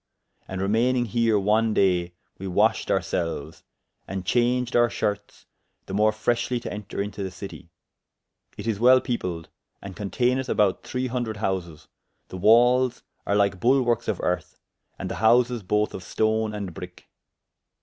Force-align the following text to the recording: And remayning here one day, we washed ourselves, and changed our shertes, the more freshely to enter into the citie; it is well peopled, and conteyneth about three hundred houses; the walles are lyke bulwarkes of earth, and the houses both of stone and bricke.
And 0.47 0.59
remayning 0.61 1.05
here 1.05 1.37
one 1.37 1.75
day, 1.75 2.15
we 2.39 2.47
washed 2.47 2.89
ourselves, 2.89 3.63
and 4.07 4.25
changed 4.25 4.75
our 4.75 4.89
shertes, 4.89 5.45
the 5.85 5.93
more 5.93 6.11
freshely 6.11 6.59
to 6.61 6.73
enter 6.73 6.99
into 7.03 7.21
the 7.21 7.29
citie; 7.29 7.69
it 8.57 8.65
is 8.65 8.79
well 8.79 8.99
peopled, 8.99 9.49
and 9.79 9.95
conteyneth 9.95 10.49
about 10.49 10.81
three 10.81 11.05
hundred 11.05 11.37
houses; 11.37 11.87
the 12.29 12.37
walles 12.37 13.03
are 13.27 13.35
lyke 13.35 13.59
bulwarkes 13.59 14.07
of 14.07 14.19
earth, 14.21 14.59
and 14.97 15.07
the 15.11 15.15
houses 15.21 15.61
both 15.61 15.93
of 15.93 16.01
stone 16.01 16.51
and 16.55 16.73
bricke. 16.73 17.05